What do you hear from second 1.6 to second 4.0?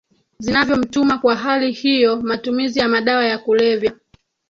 hiyo matumizi ya madawa ya kulevya